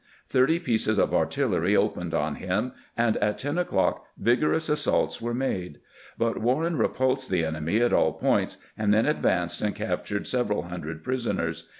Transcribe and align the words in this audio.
Thirty 0.27 0.57
pieces 0.59 0.97
of 0.97 1.13
artillery 1.13 1.75
opened 1.77 2.15
on 2.15 2.37
him, 2.37 2.71
and 2.97 3.17
at 3.17 3.37
ten 3.37 3.59
o'clock 3.59 4.07
vigorous 4.17 4.67
assaults 4.67 5.21
were 5.21 5.31
made; 5.35 5.79
but 6.17 6.39
Warren 6.39 6.75
re 6.75 6.87
pulsed 6.87 7.29
the 7.29 7.45
enemy 7.45 7.77
at 7.81 7.93
aU 7.93 8.13
points, 8.13 8.57
and 8.75 8.91
then 8.91 9.05
advanced 9.05 9.61
and 9.61 9.75
captured 9.75 10.25
several 10.25 10.63
hundred 10.63 11.03
prisoners. 11.03 11.69